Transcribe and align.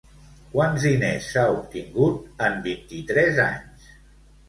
Quants 0.53 0.85
diners 0.89 1.27
s'ha 1.35 1.45
obtingut 1.59 2.43
en 2.49 2.61
vint-i-tres 2.67 3.47
anys? 3.49 3.97